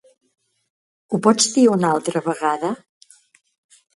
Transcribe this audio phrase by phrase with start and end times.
[1.11, 2.75] Ho pots dir una altra vegada?